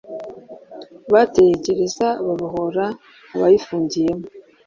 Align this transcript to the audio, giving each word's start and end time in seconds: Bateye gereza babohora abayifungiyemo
Bateye 1.13 1.53
gereza 1.65 2.07
babohora 2.25 2.85
abayifungiyemo 3.35 4.25